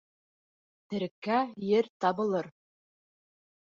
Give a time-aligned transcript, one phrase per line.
[0.93, 1.39] Тереккә
[1.69, 2.53] ер табылыр.